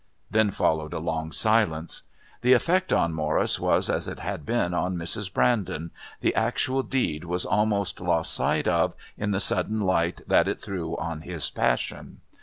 [0.31, 2.01] Then followed a long silence.
[2.41, 5.31] The effect on Morris was as it had been on Mrs.
[5.31, 10.59] Brandon the actual deed was almost lost sight of in the sudden light that it
[10.59, 12.21] threw on his passion.